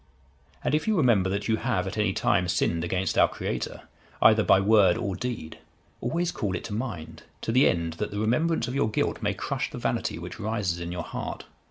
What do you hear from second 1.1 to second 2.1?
that you have at